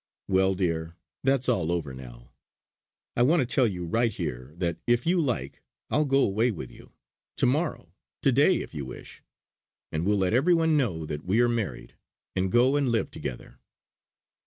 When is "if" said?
4.87-5.05, 8.61-8.73